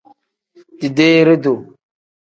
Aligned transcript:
Dideere-duu. 0.79 1.59